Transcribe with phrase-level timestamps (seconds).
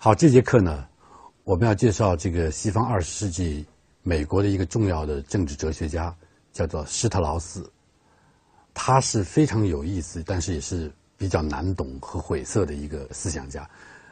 [0.00, 0.86] 好，这节课呢，
[1.42, 3.66] 我们要介绍这个西方二十世纪
[4.04, 6.14] 美国的一个重要的政治哲学家，
[6.52, 7.68] 叫做施特劳斯。
[8.72, 13.68] 他是非常有意思，但是也是比较难懂和晦涩的一个思想家。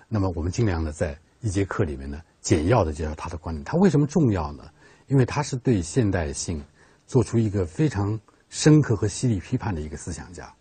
[0.08, 3.62] 那么，我们尽量的在一节课里面呢，简要的介绍他的观点。
[3.62, 4.64] 他为什么重要呢？
[5.06, 6.60] 因为他是对现代性
[7.06, 8.18] 做出一个非常
[8.48, 10.52] 深刻和犀利批判的一个思想家。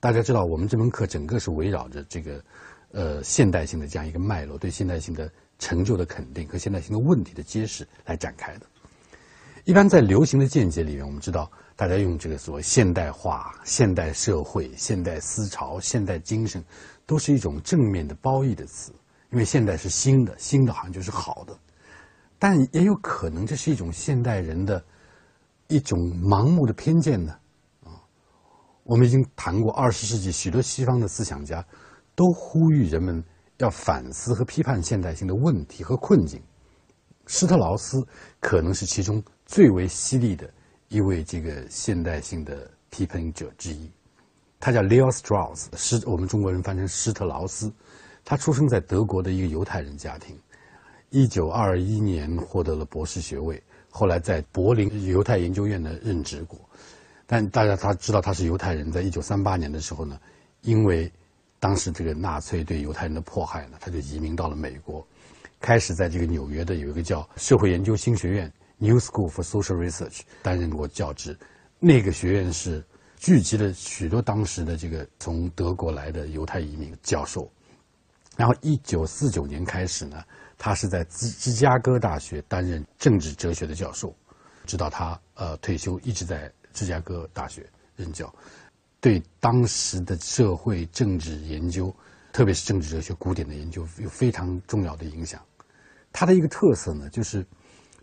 [0.00, 2.42] 大家知道，我们这门课整个是围绕着这个。
[2.92, 8.66] 呃，现代性的这样一个脉络，对现代性的成就的肯定和现代性的问题的揭示来展开的。
[9.64, 16.64] 一般在流行的见解里面，我们知道大家用这个所谓现代化、现代社会、现代思潮、现代精神，
[17.04, 18.92] 都是一种正面的褒义的词，
[19.32, 21.58] 因为现代是新的，新的好像就是好的。
[22.38, 24.82] 但也有可能这是一种现代人的
[25.66, 27.36] 一种盲目的偏见呢。
[27.82, 27.98] 啊，
[28.84, 31.66] 我们已经谈过二十世纪许多西方的思想家。
[32.16, 33.22] 都呼吁人们
[33.58, 36.42] 要反思和批判现代性的问题和困境。
[37.26, 38.04] 施特劳斯
[38.40, 40.48] 可能是其中最为犀利的
[40.88, 43.90] 一位这个现代性的批评者之一。
[44.58, 47.70] 他叫 Leo Strauss，施我们中国人翻成施特劳斯。
[48.24, 50.36] 他出生在德国的一个犹太人家庭，
[51.10, 56.58] 一九二一年获得了博士学位，后来在柏林犹太研究院呢任职过。
[57.26, 60.18] 但大家他知道他是犹太人，在一九三八年的时候呢，
[60.62, 61.12] 因为
[61.66, 65.04] 当时这个纳粹对犹太人的迫害呢，他就移民到了美国，
[65.58, 71.36] 开始在这个纽约的有一个叫社会研究新学院 （New School for Social Research） 担任过教职。
[71.80, 72.84] 那个学院是
[73.16, 77.50] 聚集了许多当时的这个从德国来的犹太移民教授。
[78.36, 80.22] 然后，一九四九年开始呢，
[80.56, 84.14] 他是在芝芝加哥大学担任政治哲学的教授，
[84.66, 88.32] 直到他呃退休，一直在芝加哥大学任教。
[89.06, 91.94] 对当时的社会政治研究，
[92.32, 95.40] 特别是政治哲学古典的研究有非常重要的影响。
[96.12, 97.46] 它的一个特色呢，就是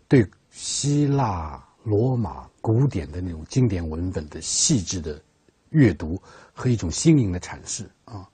[0.08, 5.22] 对希腊、罗马古典的那种经典文本的细致的
[5.72, 6.18] 阅读
[6.54, 8.26] 和一种新颖的阐释啊，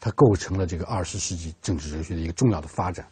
[0.00, 3.06] 它构成了这个二十世纪政治哲学的一个重要的发展。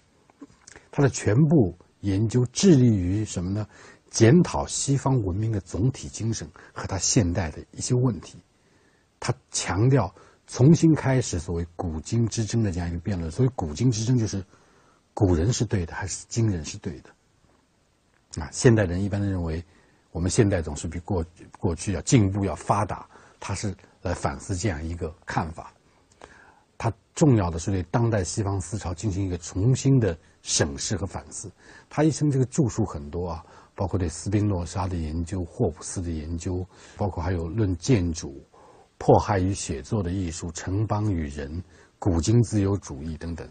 [0.91, 3.65] 它的全部研究致力于什么呢？
[4.11, 8.39] 检讨西方文明的总体精神和它现代的一些问题。
[9.27, 10.15] 他强调
[10.47, 13.31] 重新开始所谓古今之争的这样一个辩论。
[13.31, 14.45] 所谓古今之争，就是
[15.15, 18.43] 古人是对的还是今人是对的？
[18.43, 19.65] 啊，现代人一般认为
[20.13, 21.25] 我们现代总是比过
[21.59, 23.09] 过去要进步要发达，
[23.41, 25.73] 他是来反思这样一个看法。
[26.77, 31.51] 他重要的是对当代西方思潮进行一个重新的审视和反思。
[31.89, 33.43] 他一生这个著述很多啊，
[33.75, 36.63] 包括对斯宾诺莎的研究、霍布斯的研究，
[36.99, 38.45] 包括还有论建筑。
[39.07, 41.63] 迫害与写作的艺术、城邦与人、
[41.99, 43.47] 古今自由主义等等，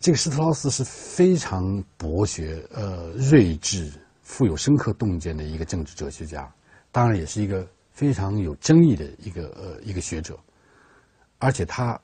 [0.00, 3.92] 这个施特劳斯是非常博学、呃睿智、
[4.22, 6.50] 富有深刻洞见的一个政治哲学家，
[6.90, 10.38] 当然也是一个非常有争议的一个呃一个学者，
[11.36, 12.00] 而且他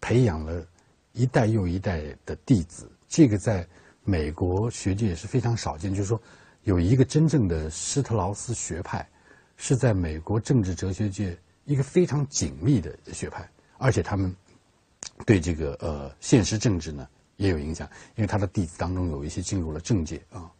[0.00, 0.66] 培养了
[1.12, 3.64] 一代又一代的弟子，这个在
[4.02, 6.20] 美国学界也是非常少见，就是说
[6.64, 9.08] 有一个真正的施特劳斯学派
[9.56, 11.38] 是在美国政治哲学界。
[11.64, 14.34] 一个非常紧密的学派，而且他们
[15.24, 17.06] 对这个呃现实政治呢
[17.36, 20.50] 也有影响，因为他的弟子当中有一些进入了政界啊。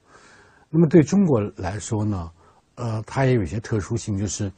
[0.70, 2.30] 那么对中国来说呢，
[2.76, 4.50] 呃，他也有一些特殊性，就是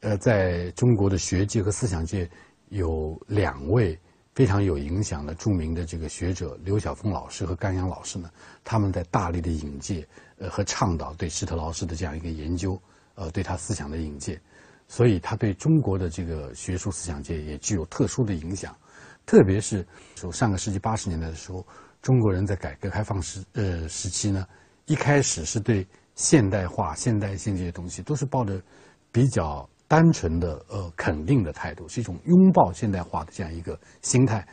[0.00, 2.28] 呃，在中国的学界和思想界
[2.70, 3.98] 有两位
[4.34, 8.30] 非常有影响的著名的这个学者刘晓峰老师和甘阳老师呢，
[8.64, 10.06] 他们在大力的引介
[10.38, 12.80] 呃和倡导对施特劳斯的这样一个研究，
[13.14, 14.40] 呃，对他思想的引介。
[14.88, 18.74] 所以，他对中国的这个学术思想界也具有特殊的影响，
[19.26, 21.66] 特别是从上个世纪八十年代的时候，
[22.00, 24.46] 中国人在改革开放时呃时期呢，
[24.86, 28.62] 一开始是对现代化、现代性这些东西都是抱着
[29.10, 34.46] 比较单纯的呃肯定的态度，是一种拥抱现代化的这样一个心态，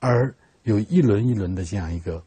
[0.00, 2.24] 而有一轮一轮的这样一个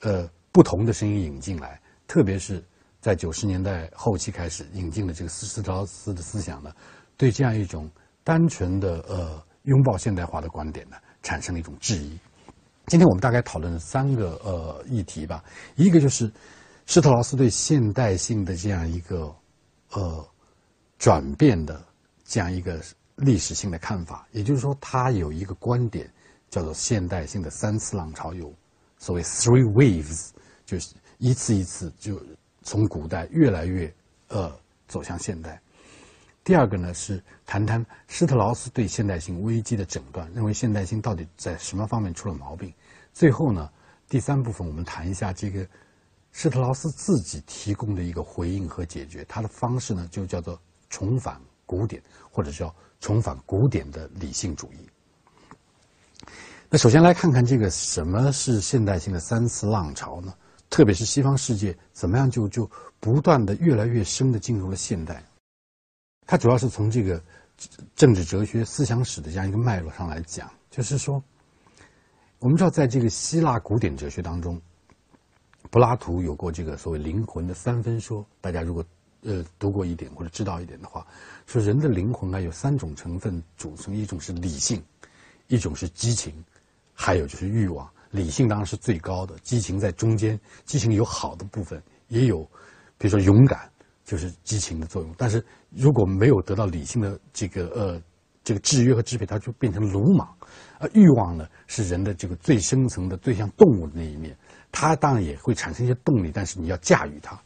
[0.00, 2.64] 呃不同的声音引进来，特别是。
[3.00, 6.70] 在九十年代后期开始引进的这个斯特劳斯的思想呢，
[7.16, 7.90] 对这样一种
[8.22, 12.18] 单纯的呃拥抱现代化的观点呢，产生了一种质疑。
[12.86, 15.42] 今天我们大概讨论三个呃议题吧，
[15.76, 16.30] 一个就是
[16.84, 19.34] 施特劳斯对现代性的这样一个
[19.92, 20.28] 呃
[20.98, 21.82] 转变的
[22.24, 22.82] 这样一个
[23.16, 26.12] 历史性的看法，也就是说，他有一个观点
[26.50, 28.52] 叫做现代性的三次浪潮，有
[28.98, 30.28] 所谓 three waves，
[30.66, 32.20] 就是一次一次就。
[32.62, 33.92] 从古代越来越，
[34.28, 34.52] 呃，
[34.88, 35.60] 走向现代。
[36.42, 42.72] 第二个呢是谈谈施特劳斯对现代性危机的诊断，认为现代性到底在什么方面出了毛病。
[43.12, 43.70] 最后呢，
[44.08, 45.66] 第三部分我们谈一下这个
[46.32, 50.58] 施特劳斯自己提供的一个回应和解决，他的方式呢就叫做
[50.88, 54.88] 重返古典，或者叫重返古典的理性主义。
[56.70, 60.32] 那首先来看看这个什么是现代性的三次浪潮呢？
[60.70, 62.70] 特别是西方世界怎么样就就
[63.00, 65.22] 不断的越来越深的进入了现代？
[66.26, 67.20] 它主要是从这个
[67.96, 71.22] 政治哲学思想史的这样一个脉络上来讲，就是说，
[72.38, 74.62] 我们知道在这个希腊古典哲学当中，
[75.70, 78.24] 柏拉图有过这个所谓灵魂的三分说。
[78.40, 78.84] 大家如果
[79.22, 81.04] 呃读过一点或者知道一点的话，
[81.46, 84.82] 说人的灵魂啊有三种成分组成，一种是理性，
[85.48, 86.32] 一种是激情。
[86.94, 90.38] 还有就是欲望，理性当然是最高的，激情在中间。
[90.64, 92.42] 激情有好的部分，也有，
[92.98, 93.70] 比如说勇敢，
[94.04, 95.14] 就是激情的作用。
[95.16, 98.02] 但是如果没有得到理性的这个呃
[98.42, 100.28] 这个制约和支配，它就变成鲁莽。
[100.78, 104.36] 而欲望呢，是人的这个最深层的、最像动物的那一面。
[104.72, 107.40] 它当然也会产生一些动力，但是你要驾驭它。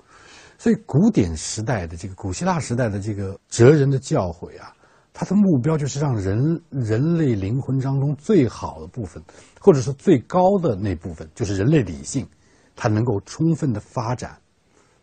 [0.56, 4.73] 所以古典时代的这个古希腊时代的这个哲人的教诲啊。
[5.16, 9.22] 他的目标就是让人人类灵魂当中最好的部分，
[9.60, 12.28] 或者说最高的那部分，就是人类理性，
[12.74, 14.36] 它能够充分的发展，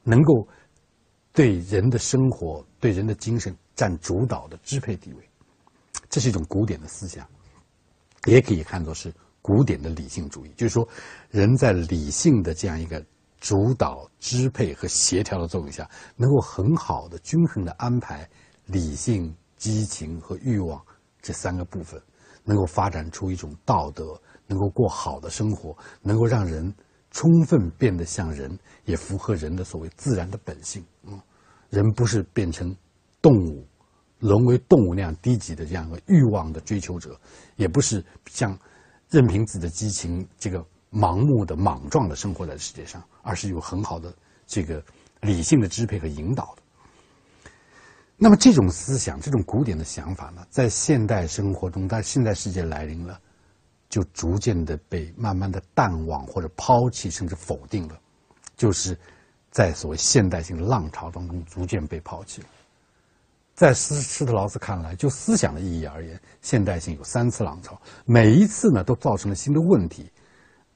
[0.03, 0.45] 能够
[1.31, 5.29] 对人的生活、对人的精神占主导的支配地位。
[6.09, 7.25] 这是一种古典的思想，
[8.25, 10.51] 也可以看作是古典的理性主义。
[10.57, 10.85] 就是说，
[11.29, 13.01] 人在理性的这样一个
[13.39, 18.29] 主导、支配和协调的作用下，能够很好的、均衡的安排
[18.65, 19.33] 理性。
[19.61, 20.81] 激情和欲望
[21.21, 22.01] 这三个部分，
[22.43, 26.73] 能够发展出一种道德，能够过好的生活，能够让人
[27.11, 30.83] 充分变得像人，也符合人的所谓自然的本性。
[31.03, 31.21] 嗯，
[31.69, 32.75] 人不是变成
[33.21, 33.63] 动物，
[34.17, 37.15] 沦为动物那样低级的这样一个欲望的追求者，
[37.55, 38.57] 也不是像
[39.11, 44.11] 任凭自己的激情这个盲目的莽撞的生活在世界上，而是有很好的
[44.47, 44.83] 这个
[45.21, 46.60] 理性的支配和引导的。
[48.23, 53.19] 那么这种思想，这种古典的想法呢，在现代生活中，在现代世界来临了，
[53.89, 57.99] 就逐渐的被慢慢的淡忘或者抛弃，甚至否定了，
[58.55, 58.95] 就是
[59.49, 62.47] 在所谓现代性浪潮当中逐渐被抛弃了。
[63.55, 70.11] 在斯施特劳斯看来，就思想的意义而言，现代性有三次浪潮，每一次呢都造成了新的问题。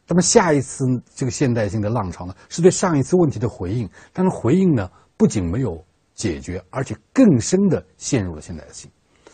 [0.07, 0.83] 那么下一次
[1.13, 5.85] 这个现代性的浪潮呢，是对上一次问题的回应，但是回应呢，不仅没有。
[6.15, 8.89] 解决，而且更深的陷入了现代性。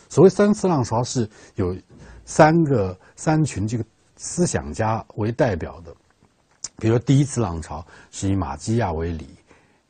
[0.08, 1.74] 所谓三次浪潮，是有
[2.24, 3.84] 三个三群这个
[4.16, 5.94] 思想家为代表的。
[6.76, 9.28] 比如说，第一次浪潮是以马基亚维里，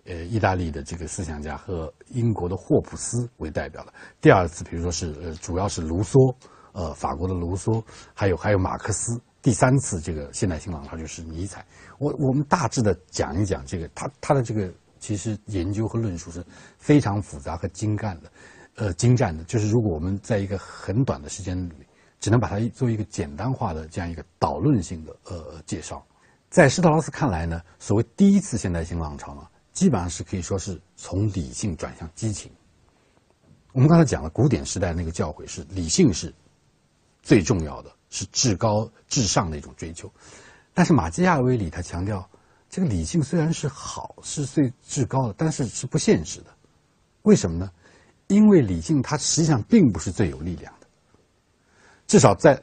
[0.04, 3.92] 呃，意大利的这个思想家和英国的霍普斯为代表的。
[4.20, 6.32] 第二次，比如说是呃，主要是卢梭，
[6.72, 9.18] 呃，法国的卢梭，还有还有马克思。
[9.40, 11.64] 第三次这个现代性浪潮就是尼采。
[11.98, 14.70] 我我们大致的讲一讲这个他他的这个。
[15.02, 16.46] 其实研究和论述是
[16.78, 18.32] 非常复杂和精干的，
[18.76, 19.42] 呃，精湛的。
[19.44, 21.74] 就是如果我们在一个很短的时间里，
[22.20, 26.06] 只能把它做一个简单化的这样一个导论性的呃介绍，
[26.50, 32.48] 在施特劳斯看来呢，所谓第一次现代性浪潮呢，基本上是可以说是从理性转向激情。
[33.72, 36.32] 我们刚才讲了，古典时代那个教诲是理性是
[37.22, 40.08] 最重要的，是至高至上的一种追求，
[40.72, 42.24] 但是马基亚维里他强调。
[42.72, 46.46] 这个理性虽然是好，是最至高的，但是是不现实的。
[47.20, 47.70] 为什么呢？
[48.28, 50.86] 因为理性它实际上并不是最有力量的。
[52.06, 52.58] 至少在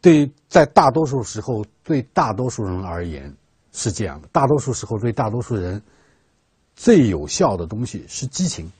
[0.00, 3.30] 对在大多数时候，对大多数人而言
[3.72, 4.28] 是这样的。
[4.32, 5.82] 大多数时候，对大多数人
[6.74, 8.72] 最有效的东西是激情。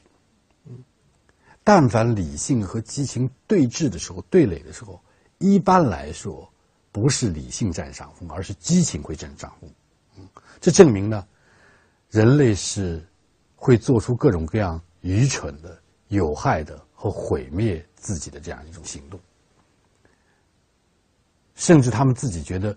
[1.62, 4.98] 但凡理性和激情对峙的时候、对垒的时候，
[5.36, 6.50] 一般来说
[6.90, 9.70] 不是理性占上风，而是激情会占上风。
[10.60, 11.26] 这证明呢，
[12.10, 13.02] 人类是
[13.56, 19.18] 会做出各种各样愚蠢的、有害的和毁灭自己的这样一种行动，
[21.54, 22.76] 甚至他们自己觉得，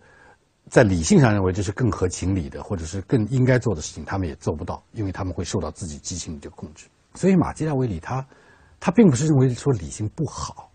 [0.70, 6.88] 在理性上认为这是更合情理的，或者是更应该做的事情，他们也做不到，因为他们会受到自己激情的这个控制。
[7.16, 8.26] 所以，马基亚维里他
[8.80, 10.72] 他并不是认为说理性不好，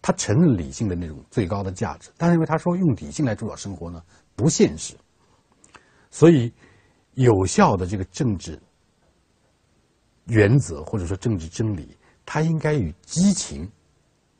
[0.00, 4.00] 他承认理性的那种最高的价值，但是因为他说用理性来主导生活呢，
[4.36, 4.94] 不现实。
[6.14, 6.52] 所以，
[7.14, 8.56] 有效的这个政治
[10.26, 13.68] 原则或者说政治真理，它应该与激情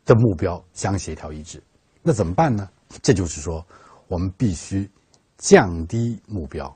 [0.04, 1.61] 的目标相协调一致。
[2.00, 2.71] 那怎么办呢？
[3.02, 3.66] 这就是说，
[4.07, 4.88] 我们必须
[5.37, 6.73] 降低目标，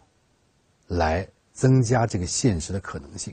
[0.89, 3.33] 来增加这个现实的可能性。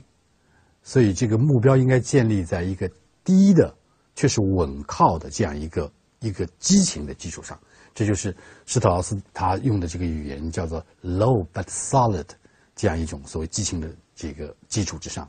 [0.84, 2.88] 所以，这个目标应该建立在一个
[3.24, 3.76] 低的
[4.14, 7.58] 却是稳靠的这样一个一个激情的基础上。
[7.96, 8.36] 这就是
[8.66, 12.26] 施特劳斯他用的这个语言叫做 “low but solid”
[12.74, 15.26] 这样一种所谓激情的这个基础之上，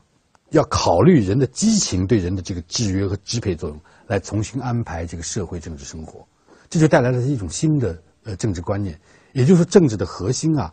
[0.50, 6.28] 要考虑人的激情对人的这个制约和支配作用，来重新安排这个社会政治生活，
[6.68, 9.00] 这就带来了一种新的呃政治观念。
[9.32, 10.70] 也就是说，政治的核心啊，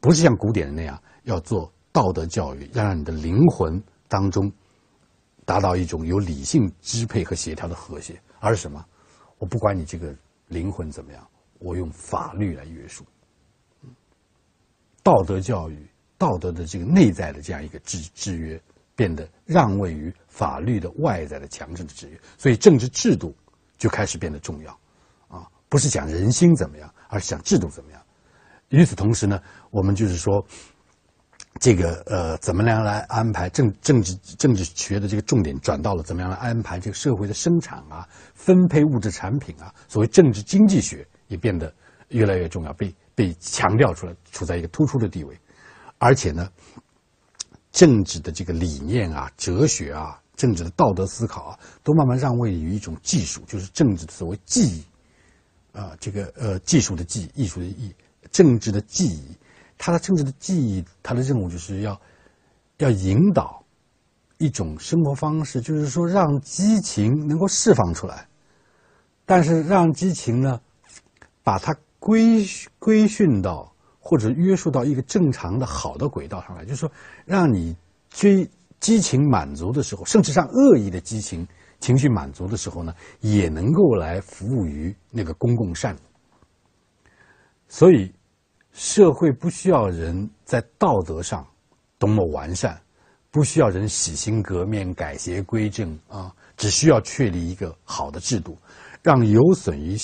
[0.00, 4.50] 不是像古典人那样要做道德教育，要让你的灵魂当中
[5.44, 8.84] 达到一种由理性支配和协调的和谐，而是什么？
[9.38, 10.12] 我不管你这个
[10.48, 11.24] 灵魂怎么样。
[11.58, 13.04] 我用法律来约束，
[15.02, 18.60] 道德教育、道德的这个内在的这样一个制制约，
[18.94, 23.34] 变得让位于法律的外在的强制的制约，所以政治制度
[23.78, 24.72] 就开始变得重要，
[25.28, 28.02] 啊，不是讲人心怎么样，而是讲制度怎么样。
[28.70, 30.44] 与此同时呢，我们就是说，
[31.60, 41.06] 这个呃，怎么样来安排政政治政治学的这个重点转到了怎么样来安排这个社会的生产啊，分配物质产品啊，所谓政治经济学。
[41.28, 41.72] 也变得
[42.08, 45.38] 越来越重要，被被强调出来，处在一个突出的地位。
[45.98, 46.48] 而且呢，
[47.72, 54.84] 政治的这个理念啊、哲学啊、政治的道德思考啊，都慢慢让位于一种技术，就是政治的所谓技艺
[55.72, 57.94] 啊，这个呃技术的技，艺术的艺，
[58.30, 59.36] 政治的技艺。
[59.78, 62.00] 它的政治的技艺，它的任务就是要
[62.76, 63.64] 要引导
[64.36, 68.28] 一种生活方式，就是说让激情能够释放出来，
[69.24, 70.60] 但是让激情呢。
[71.46, 72.44] 把它规
[72.76, 76.90] 规训到或者约束到一个正常的好的轨道上来，就是说，
[77.24, 77.76] 让你
[78.10, 78.50] 追
[78.80, 81.46] 激情满足的时候，甚至让恶意的激情
[81.78, 85.96] 情绪满足的时候呢，也能够来服务于那个公共善。
[87.68, 88.12] 所以，
[88.72, 91.46] 社会不需要人在道德上
[91.96, 92.76] 多么完善，
[93.30, 98.58] 不需要人洗心革面、改邪归正啊，只需要确立一个好的制度，
[99.00, 99.96] 让有损于。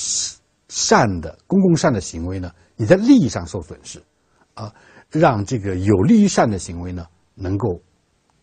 [0.74, 4.02] 善的公共善的行为呢，你在利益上受损失，
[4.54, 4.74] 啊，
[5.10, 7.78] 让这个有利于善的行为呢能够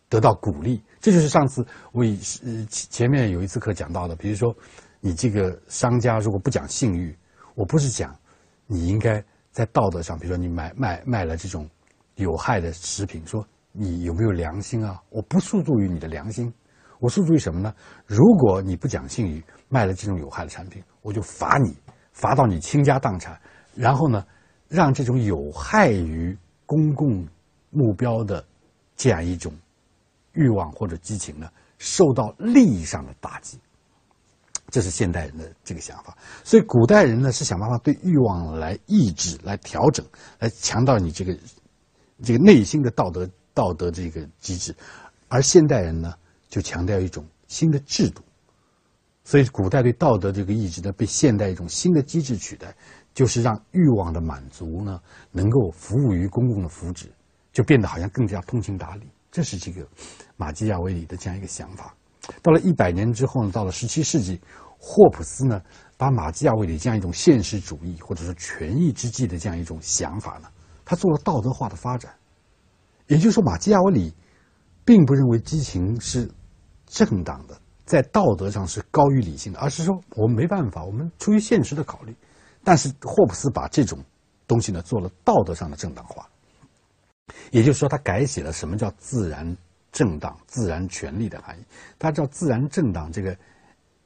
[0.08, 0.84] 得到鼓励。
[1.00, 4.56] 这就是上次我以呃前面有一次课讲到的，比如说
[5.00, 7.18] 你这个商家如果不讲信誉，
[7.56, 8.16] 我不是讲
[8.68, 11.68] 你应该在道德上，比如说你买卖卖了这种
[12.14, 15.02] 有害的食品，说你有没有良心啊？
[15.10, 16.54] 我不诉诸于你的良心，
[17.00, 17.74] 我诉诸于什么呢？
[18.06, 21.76] 如果你不讲信誉，卖了这种有害的产品，我就罚你。
[22.20, 23.40] 罚到你倾家荡产，
[23.74, 24.26] 然后呢，
[24.68, 27.26] 让这种有害于公共
[27.70, 28.46] 目标的
[28.98, 29.54] 这样一种
[30.34, 33.58] 欲望或者激情呢，受到利益上的打击。
[34.70, 36.16] 这是现代人的这个想法。
[36.44, 40.06] 所以古代人呢是想办法对欲望来抑制、来调整、
[40.40, 41.36] 来强调你这个
[42.22, 44.76] 这个内心的道德道德这个机制，
[45.30, 46.14] 而现代人呢
[46.50, 48.22] 就强调一种新的制度。
[49.30, 52.76] 所以，古代对道德这个意志呢，被现代一种新的机制取代，
[53.14, 55.00] 就是让欲望的满足呢，
[55.32, 57.06] 能够服务于公共的福祉，
[57.54, 59.08] 就变得好像更加通情达理。
[59.32, 59.88] 这是这个
[60.36, 61.96] 马基雅维里的这样一个想法。
[62.42, 64.42] 到了一百年之后呢，到了十七世纪，
[64.80, 65.62] 霍普斯呢，
[65.96, 70.48] 把马基雅维里这样一种现实主义或者说权宜之计的这样一种想法呢，
[70.84, 72.12] 他做了道德化的发展。
[73.06, 74.12] 也就是说，马基雅维里
[74.84, 76.28] 并不认为激情是
[76.88, 77.56] 正当的。
[77.90, 82.16] 在道德上是高于理性的，而是说我们没办法，我们出于现实的考虑。
[82.64, 83.98] 但是霍布斯把这种
[84.48, 86.30] 东西呢做了道德上的正当化，
[87.50, 89.58] 也就是说，他改写了什么叫自然
[89.92, 91.64] 正当、自然权利的含义。
[91.98, 93.36] 他叫自然正当这个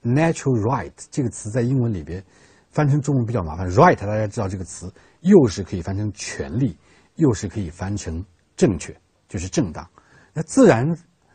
[0.02, 2.24] natural right 这个词在英文里边
[2.70, 3.70] 翻成中文比较麻烦。
[3.72, 6.78] right 大家知道这个词又是可以翻成权利，
[7.16, 8.24] 又是可以翻成
[8.56, 8.96] 正确，
[9.28, 9.86] 就是正当。
[10.34, 10.88] 那自然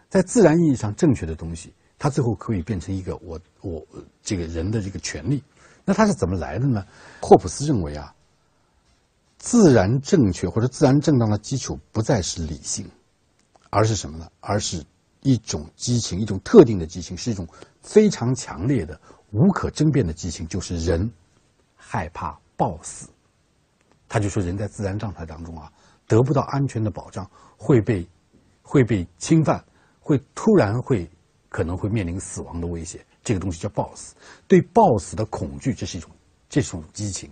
[0.09, 1.75] 在自然意义上正确的东西。
[1.99, 3.85] 它最后可以变成一个我我
[4.23, 5.43] 这个人的这个权利，
[5.85, 6.87] 那它是怎么来的呢？
[7.21, 8.15] 霍普斯认为啊，
[9.37, 12.89] 自然正确或者自然正当的基础不再是理性，
[13.71, 14.31] 而是什么呢？
[14.39, 14.85] 而是
[15.23, 17.49] 一种激情，一种特定的激情，是一种
[17.83, 19.01] 非常强烈的、
[19.33, 21.11] 无可争辩的激情，就是人
[21.75, 23.09] 害怕暴死。
[24.09, 25.73] 他就说，人在自然状态当中啊，
[26.07, 28.09] 得不到安全的保障，会被
[28.63, 29.65] 会被侵犯，
[29.99, 31.11] 会突然会。
[31.49, 34.15] 可能会面临死亡的威胁，这个东西叫暴死。
[34.47, 36.11] 对暴死的恐惧，这是一种
[36.49, 37.31] 这是一种激情。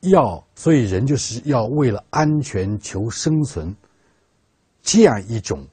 [0.00, 3.76] 要所以人就是要为了安全求生存，
[4.82, 5.66] 这样一种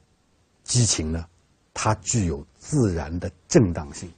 [0.62, 1.24] 激情呢，
[1.72, 4.12] 它具有自然的正当性，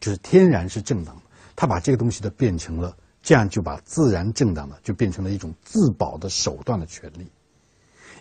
[0.00, 1.22] 就是天然是正当的。
[1.54, 7.30] 他把这个东西呢变成了这样，就把自然正当的就变成了一种自保的手段的权利。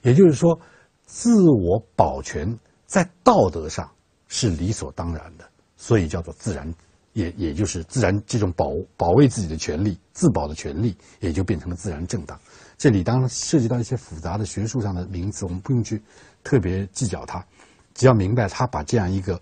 [0.03, 0.59] 也就是说，
[1.05, 2.59] 自我保全。
[2.89, 3.87] 在道德上
[4.27, 6.73] 是理所当然的，所以叫做自然
[7.13, 8.65] 也也就是自然这种保
[8.97, 12.39] 保卫自己的权利、自保的权利，也就变成了自然正当。
[12.79, 16.01] 这里当然涉及到一些复杂的学术上的名词，我们不用去
[16.43, 17.45] 特别计较它，
[17.93, 19.39] 只要明白他把这样一个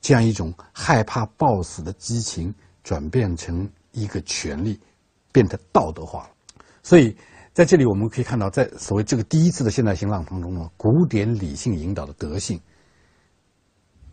[0.00, 4.78] 这样一种害怕暴死的激情转变成一个权利，
[5.32, 6.30] 变得道德化了。
[6.84, 7.16] 所以
[7.52, 12.60] 在这里我们可以看到，在所谓这个第一次的现代性浪潮中呢，古典理性引导的德性。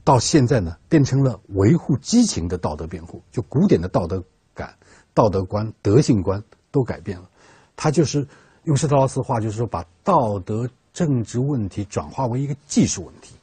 [0.04, 4.22] 到现在呢，变成了维护激情的道德辩护，就古典的道德
[4.54, 4.76] 感、
[5.14, 7.30] 道德观、德性观都改变了。
[7.78, 8.28] 他就是
[8.66, 13.36] 用施特劳斯的话，就是说把道德政治问题转化为一个技术问题，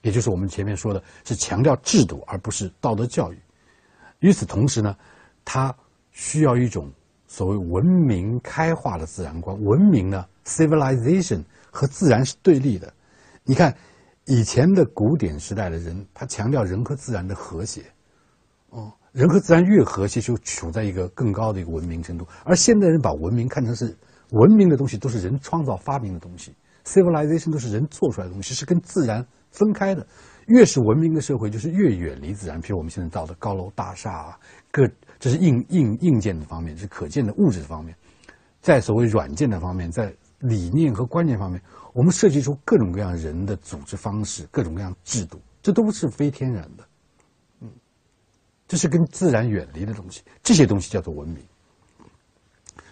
[0.00, 3.38] 也就是我们前面说的是强调制度而不是道德教育。
[4.20, 4.96] 与此同时呢，
[5.44, 5.74] 他
[6.10, 6.90] 需要一种
[7.28, 9.62] 所谓文明开化的自然观。
[9.62, 12.90] 文明呢，civilization 和自然是对立的。
[13.44, 13.76] 你看。
[14.26, 17.82] 以前的古典时代的人，他强调人和自然的和谐，
[18.70, 22.26] 哦，人和自然越和谐，就处在一个更高的一个文明程度。
[22.44, 23.96] 而现代人把文明看成是
[24.30, 30.06] 文明的东西，都是人创造发明的东西，civilization 都是人做出来的东西，是跟自然分开的。
[30.46, 32.60] 越是文明的社会，就是越远离自然。
[32.60, 34.38] 比如我们现在造的高楼大厦啊，
[34.70, 34.82] 各
[35.20, 37.94] 这是硬硬硬件的方面，是可见的物质方面，
[38.60, 40.12] 在所谓软件的方面，在
[40.42, 41.60] 理念和观念方面。
[41.94, 46.84] 我们设计出各种各样人的组织方式，各种各样制度，这都是非天然的，
[47.60, 47.70] 嗯，
[48.66, 51.44] 这是跟自然远离的东西，这些东西叫做文明。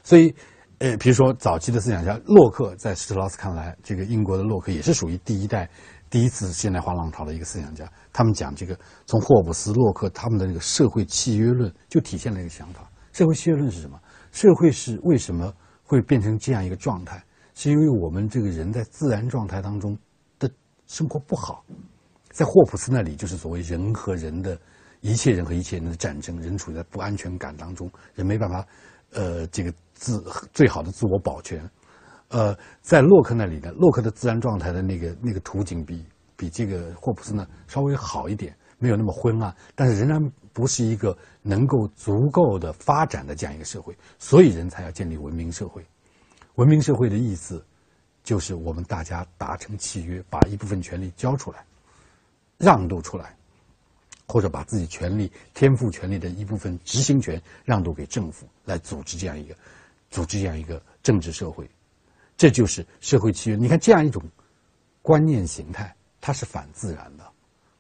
[0.03, 0.35] 所以，
[0.79, 5.71] 呃，比如说早期的思想家洛克，在施特劳斯看来，这个英国的洛克也是属于第一代、
[6.11, 7.91] 第一次现代化浪潮的一个思想家。
[8.13, 13.99] 他们讲这个，从霍布斯、洛克他们的这个社会契约论，就体现了一个想法：社会契约论是什么？
[14.31, 15.53] 社会是为什么
[15.85, 17.25] 会变成这样一个状态？
[17.63, 19.95] 是因为我们这个人在自然状态当中
[20.39, 20.51] 的
[20.87, 21.63] 生活不好，
[22.31, 24.59] 在霍普斯那里就是所谓人和人的
[25.03, 28.67] 一切人和一切人的战争，人处在不安全感当中，人没办法，
[29.13, 30.25] 呃，这个自
[30.55, 31.63] 最好的自我保全。
[32.29, 36.03] 呃，在洛克那里呢，洛克的自然状态的那个那个图景比
[36.37, 40.19] 比这个霍普斯呢稍微好一点，没有那么昏暗，但是仍然
[40.55, 45.85] 不是一个能够足够的发展的这样一个社会，所以人才要建立文明社会。
[46.57, 47.65] 文明社会的意思，
[48.23, 51.65] 就是我们大家达成契约，把一部分权利交出来，
[52.59, 53.35] 让渡出来，
[54.27, 59.55] 或者把自己权利、天赋权利的一部分执行权让渡给政府，来组织这样一个、
[60.11, 61.69] 组织这样一个政治社会。
[62.37, 63.57] 这就是社会契约。
[63.57, 64.23] 你看，这样一种
[65.03, 67.25] 观念形态，它是反自然的，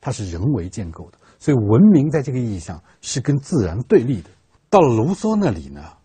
[0.00, 1.18] 它是人为建构的。
[1.38, 4.30] 所以，文明在这个意义上是跟自然对立的。
[4.68, 5.96] 到了卢梭那里呢？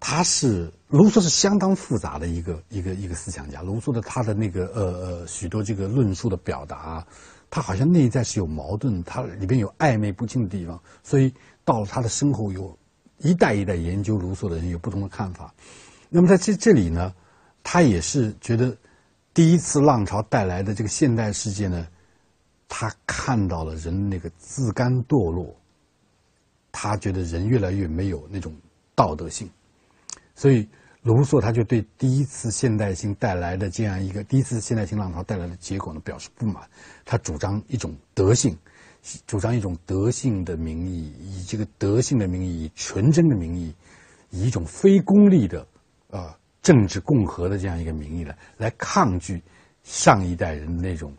[0.00, 3.60] 他是卢梭是相当复杂的一个一个一个思想家。
[3.60, 7.06] 卢梭的他的那个呃呃许多这个论述的表达，
[7.50, 10.80] 他好像内在是有矛盾，他里边有暧昧不清的地方。
[11.02, 11.32] 所以
[11.66, 12.76] 到了他的身后，有
[13.18, 15.54] 一代一代研究卢梭的人有不同的看法。
[16.08, 17.14] 那么在这这里呢，
[17.62, 18.74] 他也是觉得
[19.34, 21.86] 第一次浪潮带来的这个现代世界呢，
[22.68, 25.54] 他看到了人那个自甘堕落，
[26.72, 28.52] 他觉得人越来越没有那种
[28.94, 29.48] 道德性。
[30.40, 30.66] 所以，
[31.02, 36.66] 卢梭他就对第一次现代性带来的这样一个第一次现代性浪潮带来的结果呢表示不满。
[37.04, 38.56] 他主张一种德性，
[39.26, 43.74] 主张一种德性的名义，以这个德性的名义，以纯真的名义，
[44.30, 45.66] 以一种非功利的
[46.10, 49.42] 啊政治共和的这样一个名义来来抗拒
[49.82, 51.14] 上一代人的那种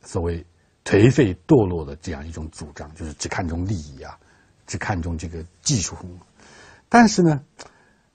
[0.00, 0.42] 所谓
[0.82, 4.18] 颓废堕落的这样一种主张，就是只看重利益啊，
[4.66, 5.94] 只看重这个技术。
[6.88, 7.38] 但是呢。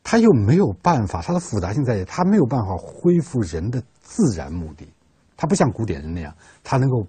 [0.07, 4.87] 他又没有办法，他的复杂性在于他没有办法恢复人的自然目的。
[5.35, 6.31] 他不像古典人那样，
[6.63, 7.07] 他能够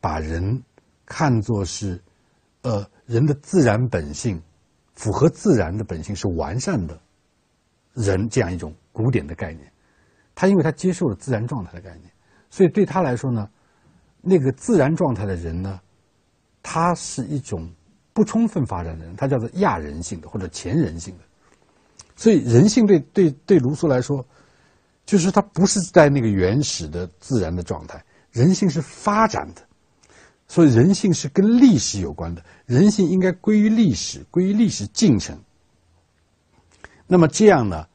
[0.00, 0.60] 把人
[1.06, 2.02] 看作是
[2.62, 4.42] 呃人的自然本性，
[4.94, 7.00] 符合自然的本性是完善的
[7.94, 9.72] 人这样一种古典的概念。
[10.34, 12.10] 他因为他接受了自然状态的概念，
[12.50, 13.48] 所以对他来说呢，
[14.20, 15.80] 那个自然状态的人呢，
[16.60, 17.72] 他是一种
[18.12, 21.24] 不充分发展的人，他叫做亚人性的或者前人性的。
[22.14, 24.24] 所以，人性对对对卢梭来说，
[25.04, 29.62] 就是他不是在那个原始的自然的状态，人性是发展的，
[30.46, 35.38] 所以人性是跟历史有关的，人性应该归于历史，归于历史进程。
[37.06, 37.86] 那么这样呢，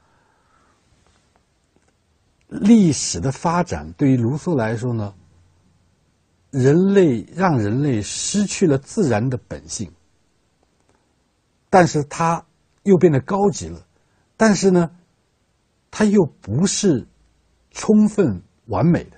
[2.48, 5.14] 历史的发展对于卢梭来说呢，
[6.52, 9.92] 人类让人类失去了自然的本性，
[11.70, 12.46] 但是他
[12.84, 13.87] 又变得高级了。
[14.38, 14.90] 但是呢，
[15.92, 17.06] 他又不是
[17.72, 19.18] 充分完美的，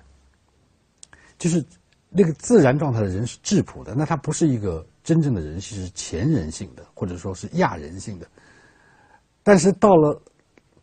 [1.38, 1.64] 就是
[2.10, 8.28] 那个自然状态的人是质朴的，那他不是一个真正的人性是前人性的，或者说是亚人性的。
[9.44, 10.22] 但是到了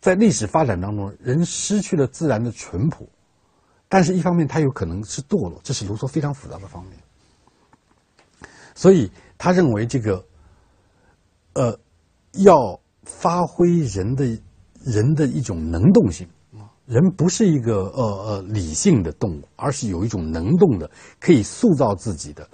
[0.00, 3.08] 在历史发展当中，人失去了自然的淳朴，
[3.88, 6.92] 但是一方面他有可能是堕落，这是卢梭非常复杂的方面。
[8.74, 10.24] 所以他认为这个，
[11.54, 11.78] 呃，
[12.32, 14.26] 要发挥人的
[14.84, 16.28] 人的一种能动性，
[16.84, 22.48] 人不是一个呃呃理性的动物，而是有一种能动的，可以塑造自己的，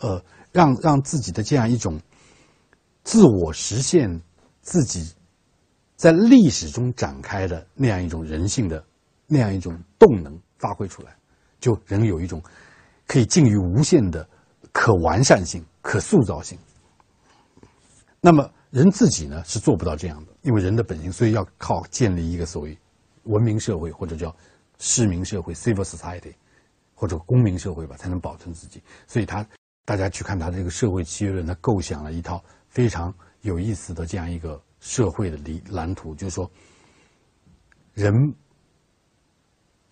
[0.00, 2.00] 呃，让让自己的这样一种
[3.04, 4.20] 自我实现
[4.62, 5.12] 自己。
[5.96, 8.84] 在历史中展开的那样一种人性的
[9.26, 11.12] 那样一种动能发挥出来，
[11.58, 12.40] 就人有一种
[13.06, 14.24] 可以近于无限的
[14.70, 16.56] 可完善性、可塑造性。
[18.20, 22.78] 那么人自己呢是做不到这样的，因为人的本性，所以要靠建立一个所谓
[23.24, 24.34] 文明社会或者叫
[24.78, 26.34] 市民社会 （civil society）
[26.94, 28.82] 或者公民社会吧，才能保存自己。
[29.06, 29.46] 所以他
[29.84, 34.60] 大家去看他这个社会契约论，他构想了一套非常有意思的这样一个。
[34.80, 36.48] 社会的理蓝图，就是说，
[37.94, 38.14] 人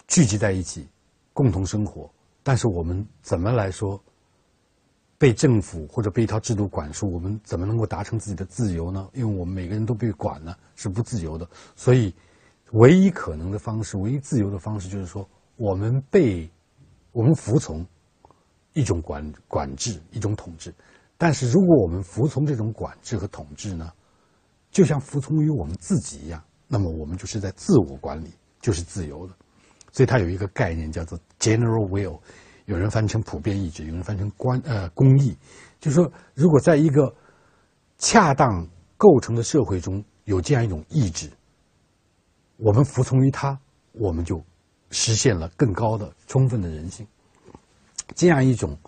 [0.06, 0.86] 聚集在一起，
[1.32, 2.08] 共同生活。
[2.44, 4.00] 但是我们怎么来说，
[5.18, 9.08] 被政府或者被一套制度管束，我们怎么能够达成自己的自由呢？
[9.14, 11.48] 因为我们每个人都被管了，是不自由的。
[11.74, 12.14] 所以，
[12.72, 16.50] 唯一可能的方式，唯一自由的方式，就是说，我们被
[17.12, 17.86] 我们服从
[18.74, 20.74] 一种管管制，一种统治。
[21.16, 23.90] 但是，如果我们服从这种管制和统治呢？
[24.72, 28.28] 就像服从于我们自己一样，那么我们就是在自我管理，
[28.60, 29.32] 就是自由的。
[29.90, 32.20] 所以它有一个概念叫做 general will，
[32.66, 35.36] 有人翻成普遍意志，有人翻成关呃公义。
[35.80, 37.12] 就是说，如果在一个
[37.98, 38.64] 恰当
[38.96, 41.30] 构成的社会中有这样一种意志，
[42.58, 43.58] 我们服从于它，
[43.92, 44.40] 我们就
[44.90, 47.06] 实现了更高的、充分的人性。
[48.14, 48.78] 这样一种，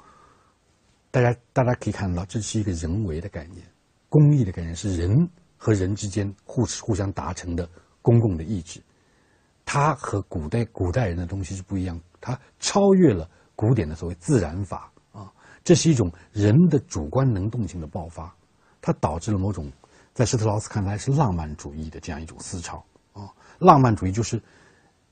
[1.10, 3.66] 大家大家可以看到，这是一个人为的概念，
[4.08, 5.28] 公益的概念是人。
[5.60, 7.68] 和人之间互互相达成的
[8.00, 8.80] 公共的意志，
[9.64, 15.28] 它和古代古代人的东西是不一样，它超越了古典的所谓自然法啊，
[15.64, 18.32] 这是一种人的主观能动性的爆发，
[18.80, 19.68] 它导致了某种
[20.14, 22.80] 在施特劳斯看来是浪漫主义的这样一种思潮
[23.12, 24.40] 啊，浪漫主义就是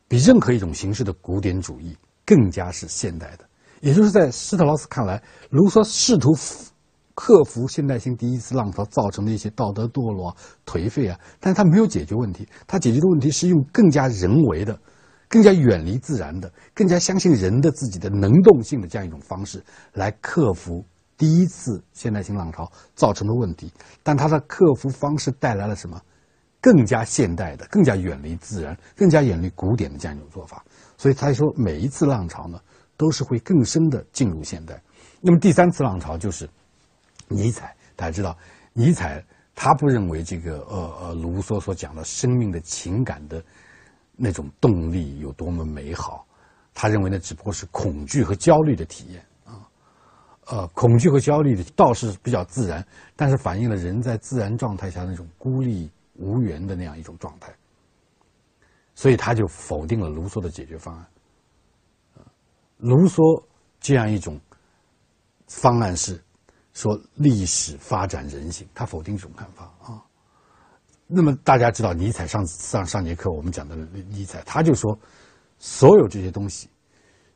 [0.07, 3.45] 比任何一种形式的古典主义更加是现代的，
[3.81, 6.31] 也就是在施特劳斯看来，卢梭试图。
[7.19, 12.47] 克服现代性第一次浪潮造成的一些道德堕落、颓废啊，但是他没有解决问题。
[12.67, 14.79] 他解决的问题是用更加人为的、
[15.29, 19.63] 更加远离自然的、更加相信人的自己的能动性的这样一种方式
[19.93, 20.85] 来克服
[21.17, 23.73] 第一次现代性浪潮造成的问题。
[24.03, 26.01] 但他的克服方式带来了什么？
[26.61, 30.65] 更加现代的、更加远离自然、更加远离古典的这样一种做法。
[30.97, 32.61] 所以他说，每一次浪潮呢，
[32.97, 34.83] 都是会更深的进入现代。
[35.21, 36.49] 那么第三次浪潮就是。
[37.29, 38.39] 尼采，大家知道，
[38.73, 39.21] 尼采
[39.53, 43.43] 他不认为这个呃呃卢梭所讲的生命的情感的
[44.17, 46.27] 那种动力有多么美好，
[46.75, 49.69] 他认为那只不过是恐惧和焦虑的体验啊，
[50.47, 57.55] 呃，恐惧和焦虑的倒是比较自然，但是反映了人在自然状态下那种孤立无援的那样一种状态，
[58.95, 61.07] 所以他就否定了卢梭的解决方案。
[62.79, 63.45] 卢梭
[63.81, 64.41] 这样一种
[65.47, 66.21] 方案是。
[66.77, 70.05] 说历史发展人性，他否定这种看法啊。
[71.07, 73.77] 那么大家知道，尼采上上上节课我们讲的
[74.09, 74.99] 尼采，他就说，
[75.59, 76.69] 所有这些东西，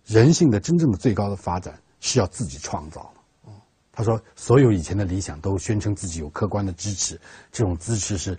[0.05, 3.53] 人性的真正的最高的发展是要自己创造的。
[3.93, 7.21] 他说，所有以前的理想都宣称自己有客观的支持，
[7.53, 8.39] 这种支持是，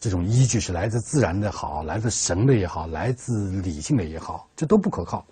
[0.00, 5.26] 这种依据是来自自然的好，来自神的也好，来自理性的也好，这都不可靠。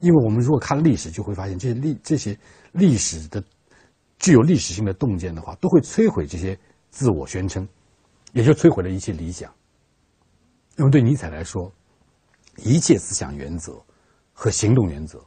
[0.00, 2.38] 因为我们如果看历史，就会发现这些历这些
[2.72, 3.42] 历史的。
[4.20, 6.58] 具有历史性的洞见的话，都会摧毁这些
[6.90, 7.64] 自我宣称，
[8.32, 9.52] 也就摧毁了一切理想。
[10.76, 11.72] 那么对尼采来说，
[12.56, 13.80] 一切思想原则
[14.32, 15.24] 和行动原则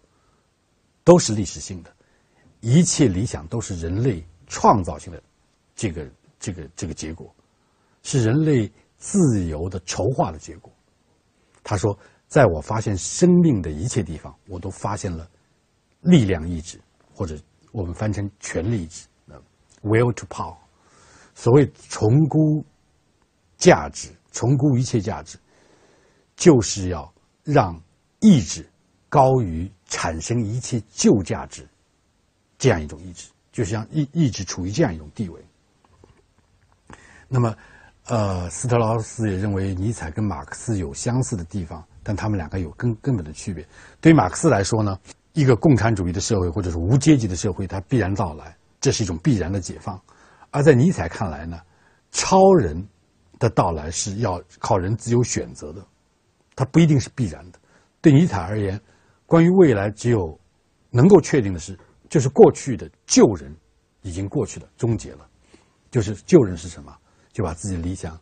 [1.04, 1.94] 都是历史性的，
[2.60, 5.22] 一切理想都是人类创造性的
[5.76, 6.10] 这个
[6.40, 7.34] 这个这个结果，
[8.04, 10.72] 是人类自由的筹划的结果。
[11.64, 15.30] 他说，在我发现生命的一切地方，我都发现了
[16.02, 16.80] 力量意志
[17.14, 17.38] 或者。
[17.74, 19.08] 我们翻成权力意志
[19.82, 20.58] ，will to power。
[21.34, 22.62] 所谓重估
[23.62, 25.38] 价值，重估一切价值，
[26.36, 27.10] 就是要
[27.44, 27.80] 让
[28.20, 28.68] 意志
[29.08, 31.66] 高于产生一切旧价值
[32.58, 35.40] 这样一种意志，就是让意意志处于这样一种地位。
[37.30, 37.56] 那么，
[38.08, 43.66] 呃，斯特劳斯也认为尼采跟马克思有相似的地方，但他们两个有根根本的区别。
[44.02, 45.00] 对于马克思来说呢？
[45.34, 48.54] 一个共产主义的社会，或者是无阶级的社会，它必然到来。
[48.82, 49.96] 这是一种必然的解放；
[50.50, 51.58] 而在尼采看来呢，
[52.12, 52.86] 超人
[53.42, 55.84] 的到来是要靠人自由选择的，
[56.56, 57.60] 它不一定是必然的。
[58.00, 58.80] 对尼采而言，
[59.26, 60.40] 关于未来，只有
[60.92, 61.76] 能够确定的是，
[62.08, 63.52] 就是过去的旧人
[64.04, 65.28] 已经过去了，终结了。
[65.90, 66.96] 就是旧人是什么？
[67.34, 68.20] 就把自己的理想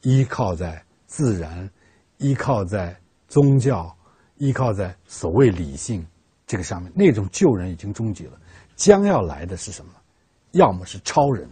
[0.00, 1.70] 依靠在自然，
[2.16, 3.94] 依靠在宗教，
[4.38, 6.06] 依靠在所谓理性
[6.46, 6.90] 这个上面。
[6.94, 8.40] 那种旧人已经终结了，
[8.76, 9.92] 将要来的是什么？
[10.52, 11.48] 要么是超人，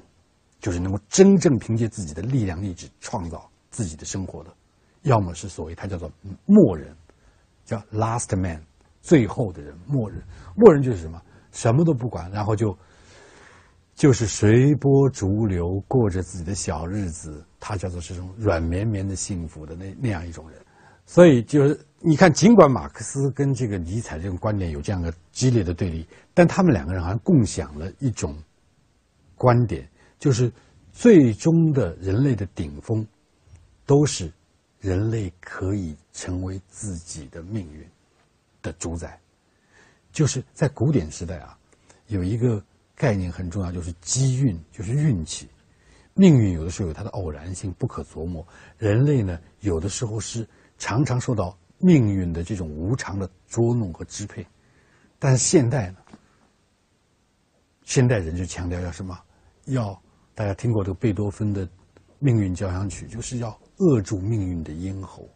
[0.61, 4.51] 就是能够真正凭借自己的力量意志创造自己的生活的；
[5.03, 6.11] 要么是所谓他叫做
[6.47, 6.95] 末人，
[7.65, 8.63] 叫 last man，
[9.01, 10.23] 最后的人，末人。
[10.55, 11.21] 末人就是什么？
[11.51, 12.77] 什么都不管，然后就。
[13.97, 20.59] 就是随波逐流，过着自己的小日子，他叫做这种软绵绵的幸福的那那样一种人。
[21.05, 28.35] 所以就是你看，尽管马克思跟这个尼采这种观点有这样的激烈的对立，但他们两个人好像共享了一种
[29.35, 29.87] 观点，
[30.21, 30.53] 就是
[30.93, 33.05] 最终的人类的顶峰，
[33.85, 34.33] 都是
[34.79, 37.85] 人类可以成为自己的命运
[38.63, 39.19] 的主宰。
[40.13, 41.59] 就是在古典时代啊，
[42.07, 42.63] 有一个。
[42.97, 45.49] 概念很重要，就是机运，就是运气。
[46.13, 48.47] 命运有的时候有它的偶然性，不可琢磨。
[48.77, 54.47] 人类呢，有的时候是常常受到命运的这种无常的捉弄和支配。
[55.19, 55.97] 但是现代呢，
[57.85, 59.19] 现代人就强调要什么？
[59.65, 59.99] 要
[60.41, 61.69] 大家听过这个贝多芬的
[62.19, 65.29] 命运交响曲，就是要扼住命运的咽喉。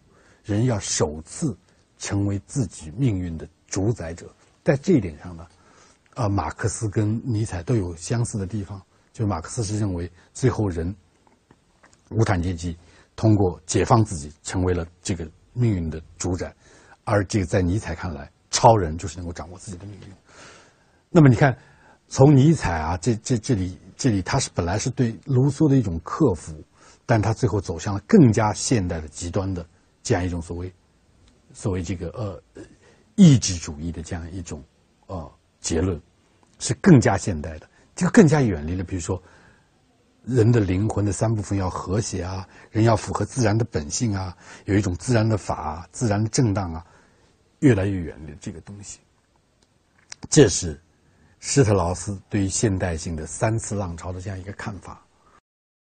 [0.43, 1.55] 人要首次
[1.99, 4.35] 成为自己命运的主宰者。
[4.62, 5.47] 在这一点上呢？
[6.14, 8.81] 啊，马克思跟尼采都有相似的地方。
[9.12, 10.97] 就马克思是认为，最后人
[12.09, 12.75] 无产阶级
[13.14, 16.49] 通过解放自己，成为了这个命运的主宰；
[17.05, 20.07] 而这个在尼采看来，超人就是能够掌握自己的命运。
[21.11, 21.55] 那么你看，
[22.09, 26.52] 从尼采啊，这这这里这里，他是本来是对卢梭的一种克服，
[27.07, 29.66] 但他最后走向了更加现代的极端的
[30.02, 30.72] 这样一种所谓
[31.52, 32.42] 所谓这个呃
[33.14, 34.62] 意志主义的这样一种
[35.07, 35.33] 呃。
[35.61, 35.98] 结论
[36.59, 38.85] 是更加现代的，这个更加远离了。
[38.85, 39.22] 比如说，
[40.22, 46.85] 人的灵魂的三部分要和谐啊，人要符合自然的本性啊，有一种自然的法、自然的正当啊，
[47.61, 49.00] 越来越远离这个东西。
[50.28, 50.78] 这是
[51.46, 55.04] 施特劳斯对于现代性的三次浪潮的这样一个看法。